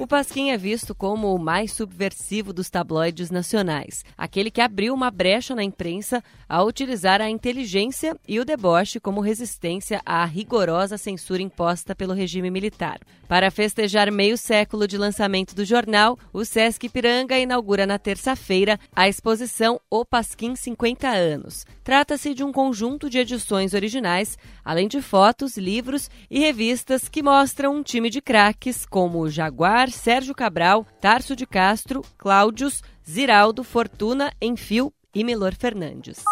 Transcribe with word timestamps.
O 0.00 0.06
Pasquim 0.06 0.50
é 0.50 0.56
visto 0.56 0.94
como 0.94 1.34
o 1.34 1.40
mais 1.40 1.72
subversivo 1.72 2.52
dos 2.52 2.70
tabloides 2.70 3.32
nacionais, 3.32 4.04
aquele 4.16 4.48
que 4.48 4.60
abriu 4.60 4.94
uma 4.94 5.10
brecha 5.10 5.56
na 5.56 5.64
imprensa 5.64 6.22
ao 6.48 6.68
utilizar 6.68 7.20
a 7.20 7.28
inteligência 7.28 8.16
e 8.26 8.38
o 8.38 8.44
deboche 8.44 9.00
como 9.00 9.20
resistência 9.20 10.00
à 10.06 10.24
rigorosa 10.24 10.96
censura 10.96 11.42
imposta 11.42 11.96
pelo 11.96 12.14
regime 12.14 12.48
militar. 12.48 13.00
Para 13.26 13.50
festejar 13.50 14.10
meio 14.12 14.38
século 14.38 14.86
de 14.86 14.96
lançamento 14.96 15.52
do 15.52 15.64
jornal, 15.64 16.16
o 16.32 16.44
Sesc 16.44 16.88
Piranga 16.88 17.36
inaugura 17.36 17.84
na 17.84 17.98
terça-feira 17.98 18.78
a 18.94 19.08
exposição 19.08 19.80
O 19.90 20.04
Pasquim 20.04 20.54
50 20.54 21.08
anos. 21.08 21.66
Trata-se 21.82 22.34
de 22.34 22.44
um 22.44 22.52
conjunto 22.52 23.10
de 23.10 23.18
edições 23.18 23.74
originais, 23.74 24.38
além 24.64 24.86
de 24.86 25.02
fotos, 25.02 25.56
livros 25.56 26.08
e 26.30 26.38
revistas 26.38 27.08
que 27.08 27.22
mostram 27.22 27.74
um 27.74 27.82
time 27.82 28.08
de 28.08 28.22
craques 28.22 28.86
como 28.86 29.28
Jaguar 29.28 29.87
Sérgio 29.90 30.34
Cabral, 30.34 30.86
Tarso 31.00 31.34
de 31.34 31.46
Castro, 31.46 32.02
Cláudios, 32.16 32.82
Ziraldo, 33.08 33.64
Fortuna, 33.64 34.32
Enfio 34.40 34.92
e 35.14 35.24
Melor 35.24 35.54
Fernandes. 35.54 36.22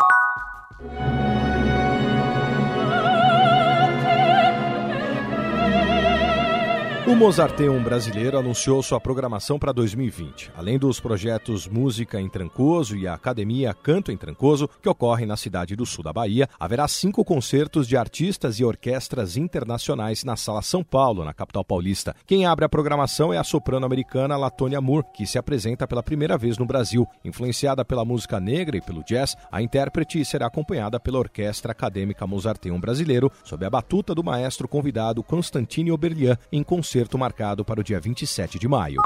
O 7.08 7.14
Mozarteum 7.14 7.80
brasileiro 7.84 8.36
anunciou 8.36 8.82
sua 8.82 9.00
programação 9.00 9.60
para 9.60 9.70
2020. 9.70 10.50
Além 10.56 10.76
dos 10.76 10.98
projetos 10.98 11.68
Música 11.68 12.20
em 12.20 12.28
Trancoso 12.28 12.96
e 12.96 13.06
a 13.06 13.14
Academia 13.14 13.72
Canto 13.72 14.10
em 14.10 14.16
Trancoso, 14.16 14.68
que 14.82 14.88
ocorrem 14.88 15.24
na 15.24 15.36
cidade 15.36 15.76
do 15.76 15.86
sul 15.86 16.02
da 16.02 16.12
Bahia, 16.12 16.48
haverá 16.58 16.88
cinco 16.88 17.24
concertos 17.24 17.86
de 17.86 17.96
artistas 17.96 18.58
e 18.58 18.64
orquestras 18.64 19.36
internacionais 19.36 20.24
na 20.24 20.34
Sala 20.34 20.62
São 20.62 20.82
Paulo, 20.82 21.24
na 21.24 21.32
capital 21.32 21.64
paulista. 21.64 22.12
Quem 22.26 22.44
abre 22.44 22.64
a 22.64 22.68
programação 22.68 23.32
é 23.32 23.38
a 23.38 23.44
soprano 23.44 23.86
americana 23.86 24.36
Latonia 24.36 24.80
Moore, 24.80 25.06
que 25.14 25.28
se 25.28 25.38
apresenta 25.38 25.86
pela 25.86 26.02
primeira 26.02 26.36
vez 26.36 26.58
no 26.58 26.66
Brasil. 26.66 27.06
Influenciada 27.24 27.84
pela 27.84 28.04
música 28.04 28.40
negra 28.40 28.78
e 28.78 28.80
pelo 28.80 29.04
jazz, 29.04 29.36
a 29.52 29.62
intérprete 29.62 30.24
será 30.24 30.48
acompanhada 30.48 30.98
pela 30.98 31.20
Orquestra 31.20 31.70
Acadêmica 31.70 32.26
Mozarteum 32.26 32.80
Brasileiro, 32.80 33.30
sob 33.44 33.64
a 33.64 33.70
batuta 33.70 34.12
do 34.12 34.24
maestro 34.24 34.66
convidado 34.66 35.22
Constantine 35.22 35.92
Oberlian, 35.92 36.36
em 36.50 36.64
concerto 36.64 36.95
concerto 36.96 37.18
marcado 37.18 37.62
para 37.62 37.78
o 37.78 37.84
dia 37.84 38.00
27 38.00 38.58
de 38.58 38.66
maio. 38.66 39.02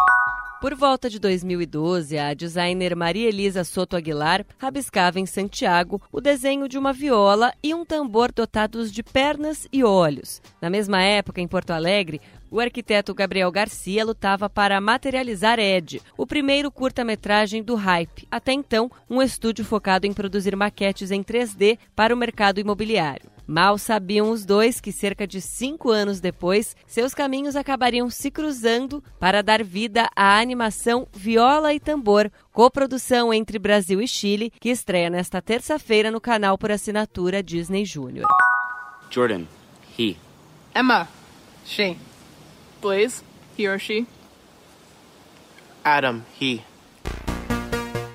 Por 0.61 0.77
volta 0.77 1.11
de 1.11 1.19
2012, 1.19 2.17
a 2.19 2.33
designer 2.35 2.95
Maria 2.95 3.27
Elisa 3.27 3.65
Soto 3.65 3.97
Aguilar 3.97 4.47
rabiscava 4.59 5.19
em 5.19 5.27
Santiago 5.27 6.01
o 6.13 6.21
desenho 6.21 6.69
de 6.69 6.79
uma 6.79 6.93
viola 6.93 7.53
e 7.61 7.75
um 7.75 7.85
tambor 7.85 8.31
dotados 8.31 8.93
de 8.93 9.03
pernas 9.03 9.67
e 9.73 9.83
olhos. 9.83 10.41
Na 10.61 10.71
mesma 10.71 11.03
época, 11.03 11.41
em 11.41 11.49
Porto 11.49 11.73
Alegre, 11.73 12.21
o 12.49 12.61
arquiteto 12.61 13.13
Gabriel 13.13 13.51
Garcia 13.51 14.05
lutava 14.05 14.49
para 14.49 14.81
materializar 14.81 15.59
Ed, 15.59 16.01
o 16.17 16.27
primeiro 16.27 16.71
curta-metragem 16.71 17.63
do 17.63 17.75
Hype, 17.75 18.29
até 18.31 18.53
então 18.53 18.89
um 19.09 19.21
estúdio 19.21 19.65
focado 19.65 20.07
em 20.07 20.13
produzir 20.13 20.55
maquetes 20.55 21.11
em 21.11 21.25
3D 21.25 21.79
para 21.97 22.15
o 22.15 22.19
mercado 22.19 22.61
imobiliário. 22.61 23.30
Mal 23.51 23.79
sabiam 23.79 24.31
os 24.31 24.45
dois 24.45 24.81
que, 24.81 24.93
cerca 24.93 25.27
de 25.27 25.41
cinco 25.41 25.91
anos 25.91 26.21
depois, 26.21 26.77
seus 26.87 27.13
caminhos 27.13 27.57
acabariam 27.57 28.09
se 28.09 28.31
cruzando 28.31 29.03
para 29.19 29.43
dar 29.43 29.65
vida 29.65 30.09
à 30.15 30.39
animação 30.39 31.09
Viola 31.13 31.75
e 31.75 31.81
Tambor, 31.81 32.31
coprodução 32.53 33.35
entre 33.35 33.59
Brasil 33.59 34.01
e 34.01 34.07
Chile, 34.07 34.53
que 34.61 34.69
estreia 34.69 35.11
nesta 35.11 35.43
terça-feira 35.43 36.13
no 36.13 36.21
canal 36.21 36.57
por 36.57 36.71
assinatura 36.71 37.43
Disney 37.43 37.85
Junior. 37.85 38.25
Jordan, 39.11 39.47
he. 39.99 40.17
Emma, 40.73 41.09
she. 41.67 41.97
Blaze, 42.81 43.25
he 43.59 43.67
or 43.67 43.81
she. 43.81 44.07
Adam, 45.83 46.23
he. 46.41 46.61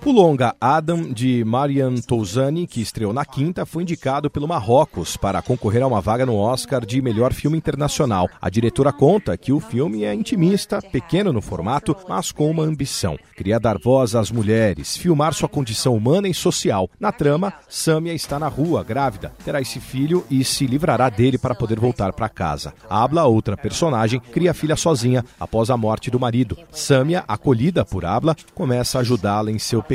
O 0.06 0.12
longa 0.12 0.56
Adam, 0.62 1.12
de 1.12 1.44
Marian 1.44 1.96
Touzani, 1.96 2.68
que 2.68 2.80
estreou 2.80 3.12
na 3.12 3.26
quinta, 3.26 3.66
foi 3.66 3.82
indicado 3.82 4.30
pelo 4.30 4.48
Marrocos 4.48 5.18
para 5.18 5.42
concorrer 5.42 5.82
a 5.82 5.88
uma 5.88 6.00
vaga 6.00 6.28
no 6.28 6.36
Oscar 6.36 6.86
de 6.86 7.02
melhor 7.02 7.34
filme 7.34 7.58
internacional. 7.58 8.30
A 8.40 8.48
diretora 8.48 8.94
conta 8.94 9.36
que 9.36 9.52
o 9.52 9.60
filme 9.60 10.04
é 10.04 10.14
intimista, 10.14 10.80
pequeno 10.80 11.34
no 11.34 11.42
formato, 11.42 11.96
mas 12.08 12.32
com 12.32 12.52
uma 12.52 12.62
ambição. 12.62 13.18
Queria 13.36 13.60
dar 13.60 13.80
voz 13.80 14.14
às 14.14 14.30
mulheres, 14.30 14.96
filmar 14.96 15.34
sua 15.34 15.50
condição 15.50 15.96
humana 15.96 16.28
e 16.28 16.36
social. 16.36 16.88
Na 17.00 17.12
trama, 17.12 17.52
Samia 17.68 18.14
está 18.14 18.38
na 18.38 18.48
rua, 18.48 18.84
grávida, 18.84 19.34
terá 19.44 19.60
esse 19.60 19.80
filho 19.80 20.24
e 20.30 20.44
se 20.44 20.68
livrará 20.68 21.10
dele 21.10 21.40
para 21.40 21.56
poder 21.56 21.80
voltar 21.80 22.14
para 22.14 22.30
casa. 22.30 22.76
Abla, 22.88 23.26
outra 23.26 23.58
personagem, 23.58 24.20
cria 24.20 24.52
a 24.52 24.54
filha 24.54 24.76
sozinha 24.76 25.26
após 25.40 25.72
a 25.72 25.76
morte 25.76 26.12
do 26.12 26.20
marido. 26.20 26.56
Samia, 26.72 27.24
acolhida 27.28 27.84
por 27.84 28.06
Abla, 28.06 28.36
começa 28.54 29.00
a 29.00 29.02
ajudá-la 29.02 29.50
em 29.50 29.58
seu 29.58 29.82
pequeno 29.82 29.95